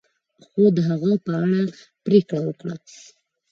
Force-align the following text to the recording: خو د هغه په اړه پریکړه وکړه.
خو 0.45 0.63
د 0.75 0.77
هغه 0.89 1.11
په 1.25 1.31
اړه 1.43 1.61
پریکړه 2.05 2.39
وکړه. 2.43 2.75